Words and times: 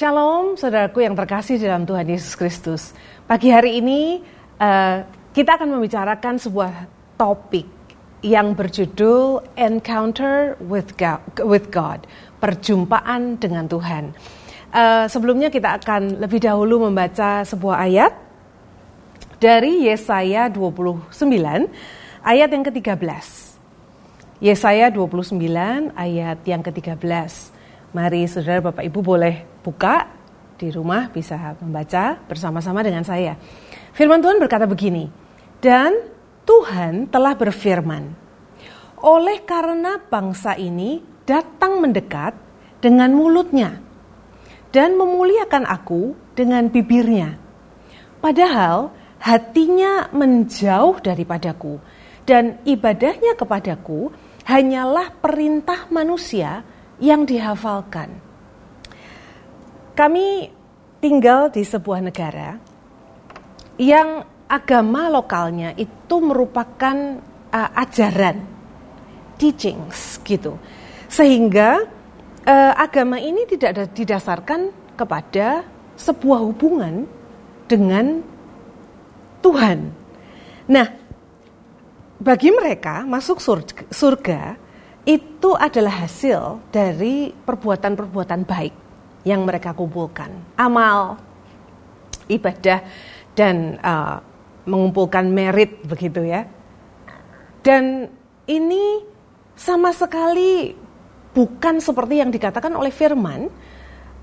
Shalom, 0.00 0.56
saudaraku 0.56 1.04
yang 1.04 1.12
terkasih 1.12 1.60
dalam 1.60 1.84
Tuhan 1.84 2.08
Yesus 2.08 2.32
Kristus. 2.32 2.96
Pagi 3.28 3.52
hari 3.52 3.84
ini 3.84 4.24
uh, 4.56 5.04
kita 5.36 5.60
akan 5.60 5.76
membicarakan 5.76 6.40
sebuah 6.40 6.88
topik 7.20 7.68
yang 8.24 8.56
berjudul 8.56 9.44
Encounter 9.60 10.56
with 10.56 10.96
God, 10.96 11.20
with 11.44 11.68
God 11.68 12.08
perjumpaan 12.40 13.36
dengan 13.36 13.68
Tuhan. 13.68 14.16
Uh, 14.72 15.04
sebelumnya 15.04 15.52
kita 15.52 15.76
akan 15.76 16.16
lebih 16.16 16.40
dahulu 16.48 16.88
membaca 16.88 17.44
sebuah 17.44 17.84
ayat 17.84 18.16
dari 19.36 19.84
Yesaya 19.84 20.48
29 20.48 21.12
ayat 22.24 22.48
yang 22.48 22.64
ke-13. 22.64 23.04
Yesaya 24.40 24.88
29 24.88 25.36
ayat 25.92 26.40
yang 26.48 26.64
ke-13. 26.64 27.59
Mari 27.90 28.30
saudara 28.30 28.62
Bapak 28.62 28.86
Ibu 28.86 29.02
boleh 29.02 29.42
buka 29.66 30.06
di 30.54 30.70
rumah 30.70 31.10
bisa 31.10 31.34
membaca 31.58 32.22
bersama-sama 32.22 32.86
dengan 32.86 33.02
saya. 33.02 33.34
Firman 33.90 34.22
Tuhan 34.22 34.38
berkata 34.38 34.62
begini, 34.62 35.10
dan 35.58 35.98
Tuhan 36.46 37.10
telah 37.10 37.34
berfirman, 37.34 38.14
oleh 39.02 39.42
karena 39.42 39.98
bangsa 40.06 40.54
ini 40.54 41.02
datang 41.26 41.82
mendekat 41.82 42.38
dengan 42.78 43.10
mulutnya 43.10 43.82
dan 44.70 44.94
memuliakan 44.94 45.66
aku 45.66 46.14
dengan 46.38 46.70
bibirnya. 46.70 47.34
Padahal 48.22 48.94
hatinya 49.18 50.06
menjauh 50.14 51.02
daripadaku 51.02 51.82
dan 52.22 52.62
ibadahnya 52.62 53.34
kepadaku 53.34 54.14
hanyalah 54.46 55.10
perintah 55.18 55.90
manusia 55.90 56.62
yang 57.00 57.24
dihafalkan. 57.24 58.20
Kami 59.96 60.48
tinggal 61.00 61.48
di 61.48 61.64
sebuah 61.64 62.00
negara 62.04 62.60
yang 63.80 64.22
agama 64.46 65.08
lokalnya 65.08 65.72
itu 65.74 66.16
merupakan 66.20 67.20
uh, 67.50 67.70
ajaran, 67.74 68.44
teachings 69.40 70.20
gitu. 70.22 70.60
Sehingga 71.08 71.88
uh, 72.44 72.72
agama 72.76 73.16
ini 73.16 73.48
tidak 73.48 73.96
didasarkan 73.96 74.72
kepada 74.94 75.64
sebuah 75.96 76.40
hubungan 76.44 77.08
dengan 77.64 78.20
Tuhan. 79.40 79.92
Nah, 80.68 80.86
bagi 82.20 82.52
mereka 82.52 83.08
masuk 83.08 83.40
surga, 83.40 83.88
surga 83.88 84.40
itu 85.08 85.50
adalah 85.56 86.04
hasil 86.04 86.60
dari 86.68 87.32
perbuatan-perbuatan 87.32 88.40
baik 88.44 88.74
yang 89.24 89.44
mereka 89.44 89.72
kumpulkan. 89.72 90.32
Amal, 90.56 91.16
ibadah, 92.28 92.84
dan 93.32 93.80
uh, 93.80 94.20
mengumpulkan 94.68 95.28
merit 95.28 95.80
begitu 95.84 96.24
ya. 96.24 96.44
Dan 97.60 98.08
ini 98.48 99.04
sama 99.56 99.92
sekali 99.92 100.72
bukan 101.36 101.78
seperti 101.78 102.24
yang 102.24 102.32
dikatakan 102.32 102.72
oleh 102.72 102.92
firman 102.92 103.48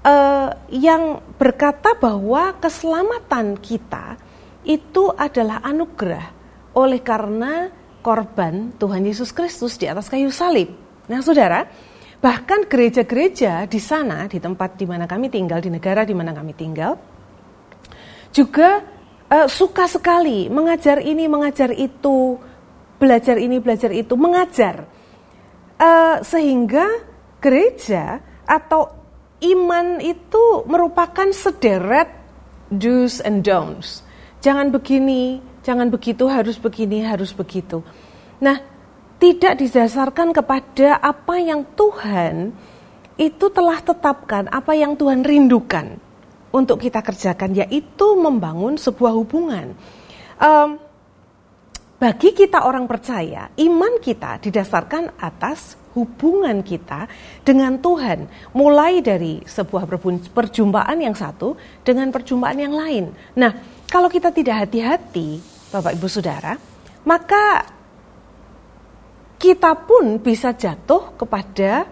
uh, 0.02 0.50
yang 0.74 1.22
berkata 1.38 1.94
bahwa 1.98 2.58
keselamatan 2.58 3.58
kita 3.62 4.18
itu 4.68 5.14
adalah 5.16 5.64
anugerah 5.64 6.34
oleh 6.76 7.00
karena 7.00 7.72
korban 8.02 8.74
Tuhan 8.78 9.04
Yesus 9.04 9.34
Kristus 9.34 9.76
di 9.76 9.90
atas 9.90 10.08
kayu 10.08 10.32
salib. 10.32 10.72
Nah, 11.08 11.24
saudara, 11.24 11.68
bahkan 12.18 12.66
gereja-gereja 12.66 13.66
di 13.70 13.80
sana, 13.80 14.26
di 14.26 14.42
tempat 14.42 14.76
di 14.76 14.86
mana 14.90 15.06
kami 15.06 15.32
tinggal, 15.32 15.62
di 15.62 15.72
negara 15.72 16.04
di 16.04 16.16
mana 16.18 16.34
kami 16.34 16.54
tinggal, 16.58 16.98
juga 18.34 18.84
uh, 19.32 19.48
suka 19.48 19.88
sekali 19.88 20.52
mengajar 20.52 21.00
ini, 21.00 21.26
mengajar 21.30 21.72
itu, 21.72 22.38
belajar 23.00 23.38
ini, 23.40 23.58
belajar 23.62 23.92
itu, 23.94 24.14
mengajar. 24.18 24.88
Uh, 25.78 26.26
sehingga 26.26 26.90
gereja 27.38 28.18
atau 28.50 28.90
iman 29.46 30.02
itu 30.02 30.66
merupakan 30.66 31.30
sederet 31.30 32.10
do's 32.74 33.22
and 33.22 33.46
don'ts. 33.46 34.02
Jangan 34.42 34.74
begini, 34.74 35.42
jangan 35.68 35.92
begitu, 35.92 36.24
harus 36.32 36.56
begini, 36.56 37.04
harus 37.04 37.36
begitu. 37.36 37.84
Nah, 38.40 38.64
tidak 39.20 39.60
didasarkan 39.60 40.32
kepada 40.32 40.96
apa 41.04 41.36
yang 41.44 41.68
Tuhan 41.76 42.56
itu 43.20 43.46
telah 43.52 43.84
tetapkan, 43.84 44.48
apa 44.48 44.72
yang 44.72 44.96
Tuhan 44.96 45.28
rindukan 45.28 46.00
untuk 46.56 46.80
kita 46.80 47.04
kerjakan, 47.04 47.52
yaitu 47.52 48.08
membangun 48.16 48.80
sebuah 48.80 49.12
hubungan. 49.12 49.76
Um, 50.40 50.80
bagi 51.98 52.30
kita 52.32 52.62
orang 52.62 52.86
percaya, 52.86 53.50
iman 53.58 53.98
kita 53.98 54.38
didasarkan 54.38 55.18
atas 55.18 55.76
hubungan 55.98 56.62
kita 56.62 57.10
dengan 57.42 57.82
Tuhan, 57.82 58.30
mulai 58.54 59.02
dari 59.02 59.42
sebuah 59.42 59.90
perjumpaan 60.30 61.02
yang 61.02 61.18
satu 61.18 61.58
dengan 61.82 62.14
perjumpaan 62.14 62.62
yang 62.62 62.78
lain. 62.78 63.10
Nah, 63.34 63.82
kalau 63.90 64.14
kita 64.14 64.30
tidak 64.30 64.70
hati-hati, 64.70 65.57
Bapak 65.68 66.00
Ibu 66.00 66.08
Saudara, 66.08 66.56
maka 67.04 67.68
kita 69.36 69.76
pun 69.84 70.18
bisa 70.18 70.56
jatuh 70.56 71.14
kepada 71.20 71.86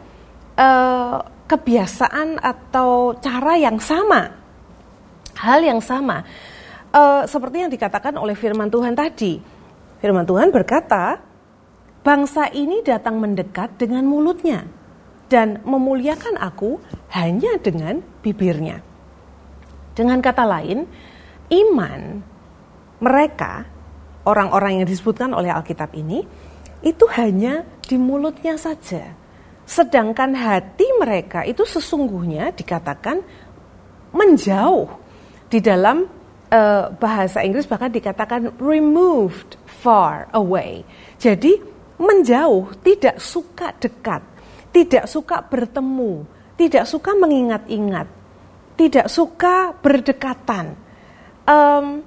uh, 0.55 1.19
kebiasaan 1.45 2.41
atau 2.41 3.19
cara 3.19 3.53
yang 3.59 3.77
sama, 3.77 4.31
hal 5.37 5.59
yang 5.61 5.83
sama, 5.83 6.25
uh, 6.95 7.27
seperti 7.27 7.67
yang 7.67 7.71
dikatakan 7.71 8.15
oleh 8.17 8.33
Firman 8.33 8.71
Tuhan 8.71 8.95
tadi. 8.95 9.37
Firman 9.99 10.25
Tuhan 10.25 10.49
berkata, 10.49 11.19
bangsa 12.01 12.49
ini 12.55 12.81
datang 12.81 13.19
mendekat 13.19 13.75
dengan 13.75 14.07
mulutnya 14.07 14.65
dan 15.27 15.61
memuliakan 15.67 16.39
aku 16.39 16.79
hanya 17.13 17.59
dengan 17.61 17.99
bibirnya. 18.23 18.81
Dengan 19.95 20.19
kata 20.19 20.43
lain, 20.43 20.87
iman 21.49 22.01
mereka, 23.05 23.69
orang-orang 24.25 24.81
yang 24.81 24.87
disebutkan 24.89 25.29
oleh 25.37 25.53
Alkitab 25.53 25.93
ini, 25.93 26.25
itu 26.81 27.05
hanya 27.13 27.61
di 27.85 28.01
mulutnya 28.01 28.57
saja. 28.57 29.13
Sedangkan 29.65 30.33
hati 30.33 30.85
mereka 30.97 31.45
itu 31.45 31.61
sesungguhnya 31.65 32.53
dikatakan 32.53 33.21
menjauh. 34.13 34.89
Di 35.45 35.61
dalam 35.61 36.05
uh, 36.49 36.85
bahasa 36.97 37.45
Inggris 37.45 37.69
bahkan 37.69 37.93
dikatakan 37.93 38.57
removed 38.57 39.57
far 39.65 40.29
away. 40.33 40.81
Jadi 41.21 41.57
menjauh, 42.01 42.75
tidak 42.83 43.21
suka 43.21 43.71
dekat, 43.77 44.21
tidak 44.73 45.05
suka 45.07 45.41
bertemu, 45.45 46.27
tidak 46.59 46.85
suka 46.85 47.15
mengingat-ingat, 47.15 48.07
tidak 48.75 49.07
suka 49.07 49.71
berdekatan. 49.79 50.75
Um, 51.45 52.03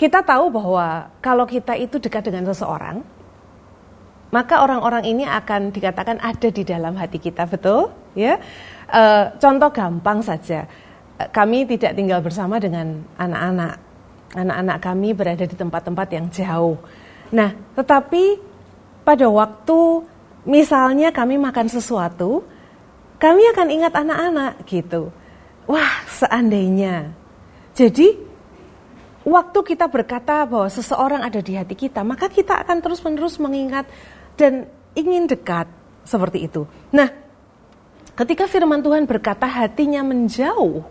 kita 0.00 0.24
tahu 0.24 0.48
bahwa 0.48 1.12
kalau 1.20 1.44
kita 1.44 1.76
itu 1.76 2.00
dekat 2.00 2.24
dengan 2.24 2.48
seseorang, 2.48 3.04
maka 4.32 4.64
orang-orang 4.64 5.04
ini 5.04 5.28
akan 5.28 5.68
dikatakan 5.68 6.16
ada 6.24 6.48
di 6.48 6.64
dalam 6.64 6.96
hati 6.96 7.20
kita, 7.20 7.44
betul? 7.44 7.92
Ya, 8.16 8.40
e, 8.88 9.02
contoh 9.36 9.68
gampang 9.68 10.24
saja, 10.24 10.64
kami 11.28 11.68
tidak 11.68 11.92
tinggal 12.00 12.24
bersama 12.24 12.56
dengan 12.56 13.04
anak-anak, 13.20 13.76
anak-anak 14.40 14.78
kami 14.80 15.08
berada 15.12 15.44
di 15.44 15.52
tempat-tempat 15.52 16.08
yang 16.16 16.26
jauh. 16.32 16.80
Nah, 17.36 17.52
tetapi 17.76 18.40
pada 19.04 19.28
waktu 19.28 20.08
misalnya 20.48 21.12
kami 21.12 21.36
makan 21.36 21.68
sesuatu, 21.68 22.40
kami 23.20 23.44
akan 23.52 23.68
ingat 23.68 23.92
anak-anak 23.92 24.64
gitu. 24.64 25.12
Wah, 25.68 26.08
seandainya. 26.08 27.12
Jadi 27.76 28.29
waktu 29.24 29.58
kita 29.74 29.86
berkata 29.88 30.48
bahwa 30.48 30.68
seseorang 30.68 31.20
ada 31.24 31.40
di 31.44 31.56
hati 31.56 31.76
kita, 31.76 32.00
maka 32.00 32.32
kita 32.32 32.60
akan 32.64 32.80
terus-menerus 32.80 33.36
mengingat 33.36 33.88
dan 34.36 34.68
ingin 34.96 35.28
dekat 35.28 35.68
seperti 36.04 36.48
itu. 36.48 36.64
Nah, 36.90 37.08
ketika 38.16 38.48
firman 38.48 38.80
Tuhan 38.80 39.04
berkata 39.04 39.44
hatinya 39.44 40.00
menjauh, 40.00 40.82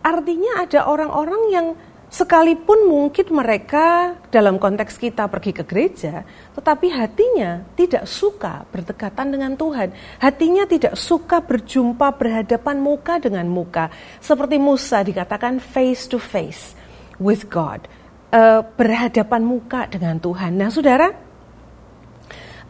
artinya 0.00 0.62
ada 0.62 0.86
orang-orang 0.86 1.42
yang 1.50 1.66
sekalipun 2.06 2.86
mungkin 2.86 3.34
mereka 3.34 4.14
dalam 4.30 4.62
konteks 4.62 4.94
kita 4.94 5.26
pergi 5.26 5.50
ke 5.50 5.66
gereja, 5.66 6.22
tetapi 6.54 6.86
hatinya 6.94 7.66
tidak 7.74 8.06
suka 8.06 8.62
berdekatan 8.70 9.34
dengan 9.34 9.58
Tuhan. 9.58 9.90
Hatinya 10.22 10.64
tidak 10.70 10.94
suka 10.94 11.42
berjumpa 11.42 12.14
berhadapan 12.14 12.78
muka 12.78 13.18
dengan 13.18 13.50
muka. 13.50 13.90
Seperti 14.22 14.56
Musa 14.56 15.02
dikatakan 15.02 15.58
face 15.58 16.06
to 16.06 16.22
face 16.22 16.85
with 17.20 17.48
God, 17.48 17.86
uh, 18.32 18.62
berhadapan 18.64 19.42
muka 19.44 19.88
dengan 19.88 20.20
Tuhan. 20.20 20.56
Nah, 20.56 20.68
saudara, 20.68 21.08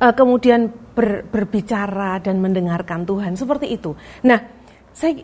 uh, 0.01 0.15
kemudian 0.15 0.71
ber, 0.71 1.27
berbicara 1.27 2.21
dan 2.23 2.39
mendengarkan 2.39 3.05
Tuhan 3.05 3.35
seperti 3.35 3.75
itu. 3.75 3.93
Nah, 4.25 4.41
saya 4.93 5.23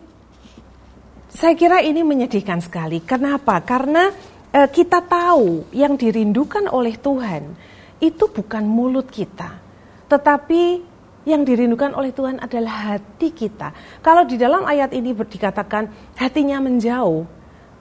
saya 1.33 1.57
kira 1.57 1.81
ini 1.81 2.05
menyedihkan 2.05 2.61
sekali. 2.61 3.01
Kenapa? 3.01 3.57
Karena 3.65 4.13
uh, 4.53 4.69
kita 4.69 5.01
tahu 5.01 5.73
yang 5.73 5.97
dirindukan 5.97 6.69
oleh 6.69 6.93
Tuhan 6.99 7.57
itu 8.03 8.29
bukan 8.29 8.63
mulut 8.67 9.09
kita, 9.09 9.57
tetapi 10.11 10.93
yang 11.23 11.47
dirindukan 11.47 11.95
oleh 11.95 12.11
Tuhan 12.11 12.35
adalah 12.43 12.95
hati 12.95 13.31
kita. 13.31 13.71
Kalau 14.03 14.27
di 14.27 14.35
dalam 14.35 14.67
ayat 14.67 14.91
ini 14.91 15.15
dikatakan 15.15 15.87
hatinya 16.19 16.59
menjauh, 16.59 17.23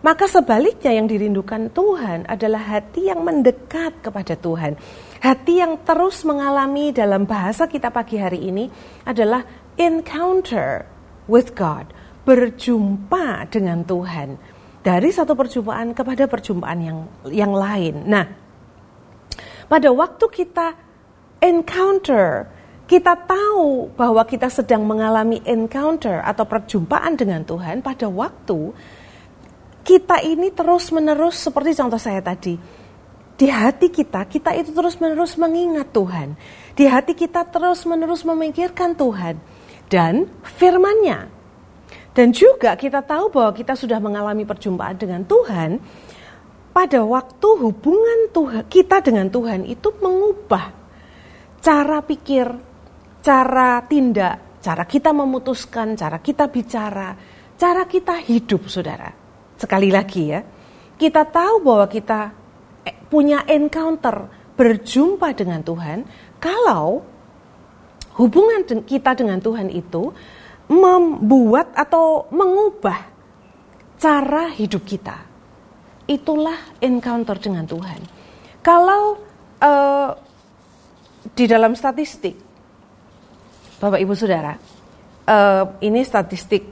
maka 0.03 0.27
sebaliknya 0.27 0.99
yang 0.99 1.07
dirindukan 1.07 1.71
Tuhan 1.71 2.27
adalah 2.27 2.59
hati 2.77 3.07
yang 3.07 3.23
mendekat 3.23 4.03
kepada 4.03 4.35
Tuhan. 4.35 4.75
Hati 5.23 5.63
yang 5.63 5.79
terus 5.87 6.27
mengalami 6.27 6.91
dalam 6.91 7.23
bahasa 7.23 7.71
kita 7.71 7.95
pagi 7.95 8.19
hari 8.19 8.51
ini 8.51 8.67
adalah 9.07 9.47
encounter 9.79 10.83
with 11.31 11.55
God 11.55 11.95
berjumpa 12.27 13.47
dengan 13.51 13.87
Tuhan 13.87 14.39
dari 14.83 15.11
satu 15.15 15.39
perjumpaan 15.39 15.95
kepada 15.95 16.27
perjumpaan 16.27 16.81
yang 16.83 16.99
yang 17.31 17.55
lain. 17.55 18.03
Nah, 18.03 18.27
pada 19.71 19.89
waktu 19.95 20.27
kita 20.27 20.75
encounter, 21.39 22.51
kita 22.91 23.15
tahu 23.23 23.95
bahwa 23.95 24.27
kita 24.27 24.51
sedang 24.51 24.83
mengalami 24.83 25.39
encounter 25.47 26.19
atau 26.27 26.43
perjumpaan 26.43 27.15
dengan 27.15 27.47
Tuhan 27.47 27.87
pada 27.87 28.11
waktu 28.11 28.75
kita 29.83 30.23
ini 30.23 30.55
terus-menerus 30.55 31.51
seperti 31.51 31.75
contoh 31.75 31.99
saya 31.99 32.23
tadi. 32.23 32.55
Di 33.33 33.51
hati 33.51 33.91
kita, 33.91 34.23
kita 34.31 34.55
itu 34.55 34.71
terus-menerus 34.71 35.35
mengingat 35.35 35.91
Tuhan. 35.91 36.39
Di 36.79 36.87
hati 36.87 37.19
kita 37.19 37.43
terus-menerus 37.51 38.23
memikirkan 38.23 38.95
Tuhan 38.95 39.43
dan 39.91 40.31
firman-Nya. 40.47 41.27
Dan 42.13 42.31
juga 42.31 42.79
kita 42.79 43.03
tahu 43.03 43.33
bahwa 43.33 43.51
kita 43.57 43.75
sudah 43.75 43.99
mengalami 43.99 44.45
perjumpaan 44.45 45.01
dengan 45.01 45.25
Tuhan 45.25 45.81
pada 46.73 47.01
waktu 47.05 47.49
hubungan 47.61 48.31
Tuhan 48.33 48.69
kita 48.69 49.01
dengan 49.01 49.33
Tuhan 49.33 49.65
itu 49.65 49.93
mengubah 49.97 50.73
cara 51.63 52.05
pikir, 52.05 52.47
cara 53.25 53.81
tindak, 53.89 54.61
cara 54.61 54.85
kita 54.85 55.11
memutuskan, 55.17 55.97
cara 55.97 56.21
kita 56.21 56.51
bicara, 56.53 57.17
cara 57.57 57.89
kita 57.89 58.19
hidup, 58.19 58.69
Saudara. 58.69 59.22
Sekali 59.63 59.95
lagi 59.95 60.35
ya, 60.35 60.43
kita 60.99 61.23
tahu 61.23 61.63
bahwa 61.63 61.87
kita 61.87 62.35
eh, 62.83 62.99
punya 63.07 63.47
encounter 63.47 64.27
berjumpa 64.59 65.39
dengan 65.39 65.63
Tuhan 65.63 66.03
kalau 66.43 67.07
hubungan 68.19 68.67
kita 68.83 69.15
dengan 69.15 69.39
Tuhan 69.39 69.71
itu 69.71 70.11
membuat 70.67 71.71
atau 71.79 72.27
mengubah 72.35 73.07
cara 74.03 74.51
hidup 74.51 74.83
kita. 74.83 75.31
Itulah 76.11 76.59
encounter 76.83 77.39
dengan 77.39 77.63
Tuhan. 77.63 78.03
Kalau 78.67 79.23
uh, 79.63 80.11
di 81.39 81.47
dalam 81.47 81.79
statistik, 81.79 82.35
Bapak 83.79 84.03
Ibu 84.03 84.15
Saudara, 84.19 84.59
uh, 85.31 85.65
ini 85.79 86.03
statistik 86.03 86.72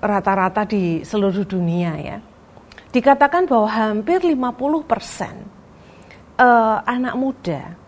rata-rata 0.00 0.64
di 0.64 1.04
seluruh 1.04 1.44
dunia 1.44 1.92
ya. 2.00 2.18
Dikatakan 2.90 3.46
bahwa 3.46 3.70
hampir 3.70 4.18
50 4.24 4.82
persen 4.82 5.46
uh, 6.40 6.82
anak 6.82 7.14
muda, 7.14 7.78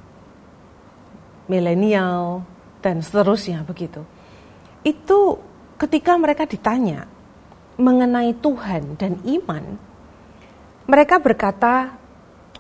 milenial, 1.51 2.47
dan 2.79 3.03
seterusnya 3.03 3.67
begitu, 3.67 4.07
itu 4.87 5.43
ketika 5.81 6.15
mereka 6.15 6.47
ditanya 6.47 7.11
mengenai 7.75 8.31
Tuhan 8.39 8.95
dan 8.95 9.19
iman, 9.27 9.75
mereka 10.87 11.19
berkata, 11.19 11.99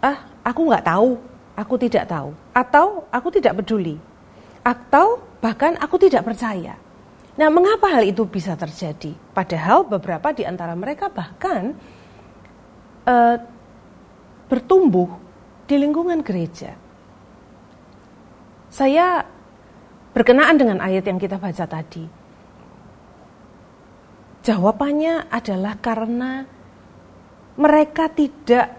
ah 0.02 0.18
aku 0.42 0.66
nggak 0.66 0.86
tahu, 0.90 1.14
aku 1.54 1.74
tidak 1.78 2.10
tahu, 2.10 2.34
atau 2.50 3.06
aku 3.14 3.28
tidak 3.30 3.62
peduli, 3.62 4.02
atau 4.66 5.22
bahkan 5.38 5.78
aku 5.78 5.94
tidak 5.94 6.26
percaya. 6.26 6.74
Nah, 7.32 7.48
mengapa 7.48 7.88
hal 7.96 8.04
itu 8.04 8.28
bisa 8.28 8.52
terjadi? 8.56 9.16
Padahal 9.32 9.88
beberapa 9.88 10.36
di 10.36 10.44
antara 10.44 10.76
mereka 10.76 11.08
bahkan 11.08 11.72
uh, 13.08 13.36
bertumbuh 14.52 15.08
di 15.64 15.80
lingkungan 15.80 16.20
gereja. 16.20 16.76
Saya 18.68 19.24
Berkenaan 20.12 20.60
dengan 20.60 20.78
ayat 20.84 21.08
yang 21.08 21.16
kita 21.16 21.40
baca 21.40 21.64
tadi. 21.64 22.04
Jawabannya 24.44 25.32
adalah 25.32 25.80
karena 25.80 26.44
mereka 27.56 28.12
tidak 28.12 28.76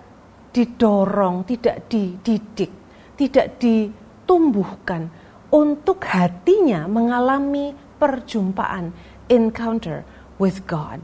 didorong, 0.53 1.41
tidak 1.50 1.89
dididik, 1.89 2.69
tidak 3.17 3.57
ditumbuhkan 3.57 5.09
untuk 5.50 6.05
hatinya 6.05 6.85
mengalami 6.85 7.73
perjumpaan, 8.03 8.91
encounter 9.31 10.03
with 10.35 10.67
God. 10.67 11.00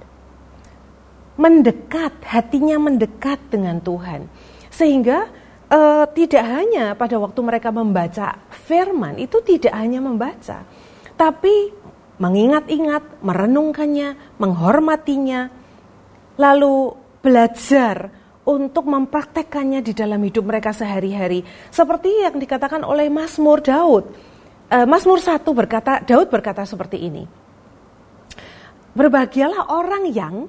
Mendekat, 1.40 2.20
hatinya 2.28 2.76
mendekat 2.76 3.40
dengan 3.48 3.80
Tuhan. 3.80 4.28
Sehingga 4.68 5.32
uh, 5.72 6.04
tidak 6.12 6.44
hanya 6.44 6.92
pada 7.00 7.16
waktu 7.16 7.40
mereka 7.40 7.72
membaca 7.72 8.36
firman 8.52 9.16
itu 9.16 9.40
tidak 9.48 9.72
hanya 9.72 10.04
membaca, 10.04 10.68
tapi 11.16 11.72
mengingat-ingat, 12.20 13.24
merenungkannya, 13.24 14.36
menghormatinya, 14.36 15.48
lalu 16.36 16.92
belajar 17.24 18.12
untuk 18.44 18.84
mempraktekkannya 18.92 19.80
di 19.80 19.96
dalam 19.96 20.20
hidup 20.20 20.44
mereka 20.44 20.76
sehari-hari. 20.76 21.46
Seperti 21.72 22.28
yang 22.28 22.36
dikatakan 22.36 22.84
oleh 22.84 23.08
Mazmur 23.08 23.64
Daud. 23.64 24.06
Uh, 24.70 24.86
Mazmur 24.86 25.18
1 25.18 25.42
berkata, 25.50 25.98
Daud 26.06 26.30
berkata 26.30 26.62
seperti 26.62 27.02
ini. 27.02 27.26
Berbahagialah 28.94 29.74
orang 29.74 30.06
yang 30.14 30.46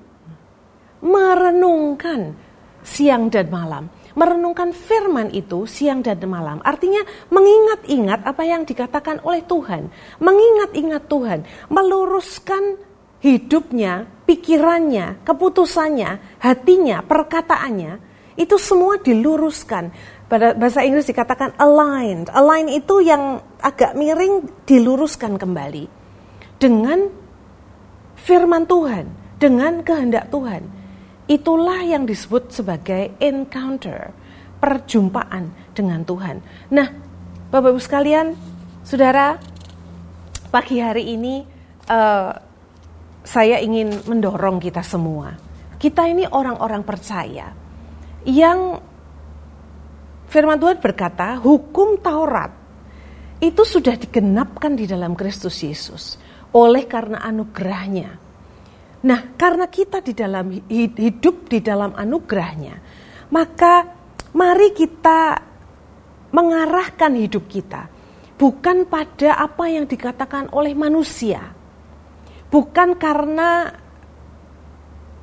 merenungkan 1.01 2.37
siang 2.85 3.33
dan 3.33 3.49
malam 3.49 3.89
merenungkan 4.19 4.75
firman 4.75 5.31
itu 5.31 5.67
siang 5.67 6.03
dan 6.03 6.19
malam. 6.27 6.59
Artinya 6.61 7.03
mengingat-ingat 7.31 8.27
apa 8.27 8.43
yang 8.43 8.67
dikatakan 8.67 9.23
oleh 9.23 9.41
Tuhan. 9.47 9.91
Mengingat-ingat 10.19 11.03
Tuhan. 11.07 11.41
Meluruskan 11.71 12.79
hidupnya, 13.21 14.09
pikirannya, 14.25 15.23
keputusannya, 15.23 16.41
hatinya, 16.43 17.05
perkataannya. 17.05 17.93
Itu 18.39 18.57
semua 18.57 18.97
diluruskan. 19.00 19.93
Pada 20.31 20.55
bahasa 20.55 20.87
Inggris 20.87 21.11
dikatakan 21.11 21.59
aligned. 21.59 22.31
Align 22.31 22.71
itu 22.71 23.03
yang 23.03 23.43
agak 23.59 23.99
miring 23.99 24.47
diluruskan 24.63 25.35
kembali. 25.37 25.91
Dengan 26.63 27.11
firman 28.15 28.65
Tuhan. 28.71 29.19
Dengan 29.41 29.83
kehendak 29.83 30.29
Tuhan 30.31 30.81
Itulah 31.31 31.87
yang 31.87 32.11
disebut 32.11 32.51
sebagai 32.51 33.15
encounter, 33.23 34.11
perjumpaan 34.59 35.55
dengan 35.71 36.03
Tuhan. 36.03 36.43
Nah, 36.75 36.91
Bapak 37.55 37.71
Ibu 37.71 37.79
sekalian, 37.79 38.35
Saudara, 38.83 39.39
pagi 40.51 40.83
hari 40.83 41.15
ini 41.15 41.47
uh, 41.87 42.35
saya 43.23 43.63
ingin 43.63 44.11
mendorong 44.11 44.59
kita 44.59 44.83
semua. 44.83 45.39
Kita 45.79 46.11
ini 46.11 46.27
orang-orang 46.27 46.83
percaya 46.83 47.55
yang 48.27 48.83
firman 50.31 50.57
Tuhan 50.63 50.79
berkata, 50.79 51.37
hukum 51.43 51.99
Taurat 51.99 52.55
itu 53.43 53.63
sudah 53.67 53.99
digenapkan 53.99 54.79
di 54.79 54.87
dalam 54.87 55.19
Kristus 55.19 55.59
Yesus 55.61 56.17
oleh 56.55 56.87
karena 56.87 57.19
anugerahnya 57.27 58.31
Nah, 59.01 59.33
karena 59.33 59.65
kita 59.73 60.05
di 60.05 60.13
dalam 60.13 60.53
hidup 60.69 61.49
di 61.49 61.65
dalam 61.65 61.97
anugerahnya, 61.97 62.77
maka 63.33 63.89
mari 64.37 64.77
kita 64.77 65.41
mengarahkan 66.31 67.17
hidup 67.17 67.49
kita 67.49 67.89
bukan 68.37 68.85
pada 68.85 69.41
apa 69.41 69.73
yang 69.73 69.89
dikatakan 69.89 70.53
oleh 70.53 70.77
manusia. 70.77 71.57
Bukan 72.53 72.99
karena 73.01 73.73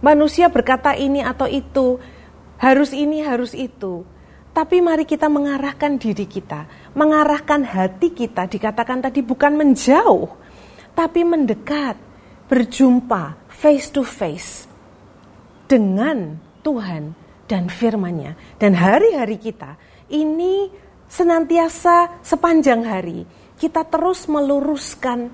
manusia 0.01 0.49
berkata 0.49 0.97
ini 0.97 1.21
atau 1.21 1.45
itu, 1.45 2.01
harus 2.57 2.89
ini, 2.97 3.21
harus 3.21 3.53
itu. 3.53 4.01
Tapi 4.57 4.81
mari 4.81 5.05
kita 5.05 5.29
mengarahkan 5.29 6.01
diri 6.01 6.25
kita, 6.25 6.65
mengarahkan 6.97 7.61
hati 7.61 8.09
kita, 8.09 8.49
dikatakan 8.49 9.05
tadi 9.05 9.21
bukan 9.21 9.53
menjauh, 9.53 10.33
tapi 10.97 11.21
mendekat, 11.21 11.93
berjumpa, 12.49 13.37
face 13.53 13.93
to 13.93 14.01
face 14.01 14.65
dengan 15.69 16.41
Tuhan 16.65 17.13
dan 17.45 17.69
firman-Nya. 17.69 18.57
Dan 18.57 18.73
hari-hari 18.73 19.37
kita 19.37 19.77
ini 20.09 20.73
senantiasa 21.05 22.25
sepanjang 22.25 22.81
hari 22.81 23.29
kita 23.61 23.85
terus 23.85 24.25
meluruskan 24.25 25.29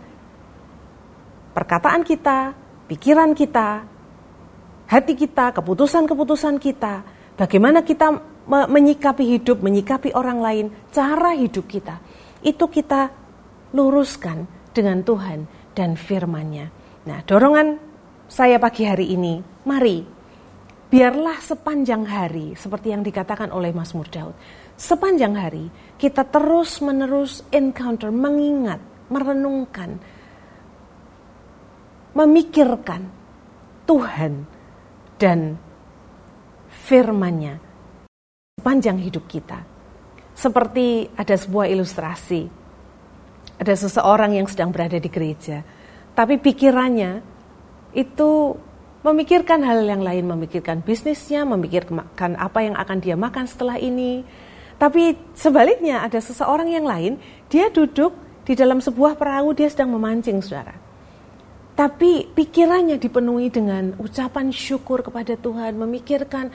perkataan 1.56 2.04
kita, 2.04 2.52
pikiran 2.92 3.32
kita, 3.32 3.88
hati 4.92 5.16
kita, 5.16 5.56
keputusan-keputusan 5.56 6.60
kita, 6.60 7.08
bagaimana 7.40 7.88
kita 7.88 8.33
menyikapi 8.48 9.24
hidup, 9.40 9.64
menyikapi 9.64 10.12
orang 10.12 10.40
lain, 10.44 10.66
cara 10.92 11.32
hidup 11.36 11.66
kita, 11.68 12.00
itu 12.44 12.66
kita 12.68 13.12
luruskan 13.72 14.46
dengan 14.76 15.02
Tuhan 15.02 15.48
dan 15.72 15.96
firman-Nya. 15.96 16.66
Nah, 17.08 17.20
dorongan 17.24 17.80
saya 18.28 18.60
pagi 18.60 18.84
hari 18.84 19.16
ini, 19.16 19.40
mari 19.64 20.04
biarlah 20.94 21.42
sepanjang 21.42 22.06
hari 22.06 22.54
seperti 22.54 22.94
yang 22.94 23.02
dikatakan 23.02 23.50
oleh 23.50 23.74
Mazmur 23.74 24.06
Daud. 24.12 24.36
Sepanjang 24.78 25.34
hari 25.34 25.70
kita 25.98 26.28
terus-menerus 26.28 27.46
encounter, 27.50 28.14
mengingat, 28.14 28.82
merenungkan, 29.10 29.98
memikirkan 32.14 33.10
Tuhan 33.90 34.46
dan 35.18 35.58
firman-Nya 36.70 37.73
sepanjang 38.64 38.96
hidup 39.04 39.28
kita. 39.28 39.60
Seperti 40.32 41.12
ada 41.20 41.36
sebuah 41.36 41.68
ilustrasi, 41.68 42.48
ada 43.60 43.76
seseorang 43.76 44.40
yang 44.40 44.48
sedang 44.48 44.72
berada 44.72 44.96
di 44.96 45.12
gereja, 45.12 45.68
tapi 46.16 46.40
pikirannya 46.40 47.20
itu 47.92 48.56
memikirkan 49.04 49.68
hal 49.68 49.84
yang 49.84 50.00
lain, 50.00 50.24
memikirkan 50.24 50.80
bisnisnya, 50.80 51.44
memikirkan 51.44 52.08
apa 52.40 52.60
yang 52.64 52.80
akan 52.80 52.98
dia 53.04 53.20
makan 53.20 53.52
setelah 53.52 53.76
ini. 53.76 54.24
Tapi 54.80 55.36
sebaliknya 55.36 56.00
ada 56.00 56.24
seseorang 56.24 56.72
yang 56.72 56.88
lain, 56.88 57.20
dia 57.52 57.68
duduk 57.68 58.16
di 58.48 58.56
dalam 58.56 58.80
sebuah 58.80 59.20
perahu, 59.20 59.52
dia 59.52 59.68
sedang 59.68 59.92
memancing, 59.92 60.40
saudara. 60.40 60.74
Tapi 61.76 62.32
pikirannya 62.32 62.96
dipenuhi 62.96 63.52
dengan 63.52 63.92
ucapan 64.00 64.56
syukur 64.56 65.04
kepada 65.04 65.36
Tuhan, 65.36 65.76
memikirkan 65.78 66.50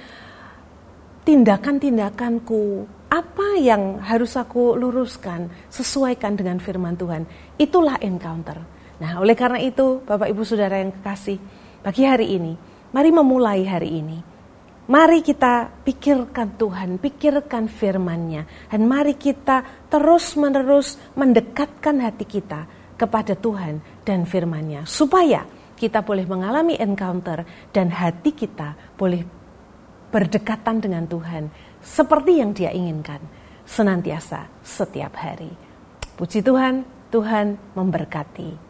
tindakan-tindakanku, 1.29 2.89
apa 3.13 3.61
yang 3.61 4.01
harus 4.01 4.33
aku 4.41 4.73
luruskan, 4.73 5.53
sesuaikan 5.69 6.41
dengan 6.41 6.57
firman 6.57 6.97
Tuhan. 6.97 7.29
Itulah 7.61 8.01
encounter. 8.01 8.57
Nah, 8.97 9.21
oleh 9.21 9.37
karena 9.37 9.61
itu, 9.61 10.01
Bapak 10.09 10.25
Ibu 10.33 10.41
Saudara 10.49 10.81
yang 10.81 10.89
kekasih, 10.89 11.37
pagi 11.85 12.09
hari 12.09 12.33
ini, 12.33 12.57
mari 12.97 13.13
memulai 13.13 13.61
hari 13.69 14.01
ini. 14.01 14.19
Mari 14.89 15.21
kita 15.21 15.69
pikirkan 15.85 16.57
Tuhan, 16.57 16.97
pikirkan 16.97 17.69
firman-Nya, 17.69 18.73
dan 18.73 18.89
mari 18.89 19.13
kita 19.21 19.85
terus-menerus 19.93 20.97
mendekatkan 21.13 22.09
hati 22.09 22.25
kita 22.25 22.65
kepada 22.97 23.37
Tuhan 23.37 23.85
dan 24.01 24.25
firman-Nya 24.25 24.89
supaya 24.89 25.45
kita 25.77 26.01
boleh 26.01 26.25
mengalami 26.25 26.81
encounter 26.81 27.45
dan 27.71 27.93
hati 27.93 28.33
kita 28.33 28.97
boleh 28.97 29.38
berdekatan 30.09 30.81
dengan 30.81 31.05
Tuhan 31.05 31.53
seperti 31.85 32.41
yang 32.41 32.57
Dia 32.57 32.73
inginkan 32.73 33.21
senantiasa 33.69 34.49
setiap 34.65 35.13
hari. 35.21 35.53
Puji 36.17 36.41
Tuhan, 36.41 36.83
Tuhan 37.13 37.57
memberkati. 37.77 38.68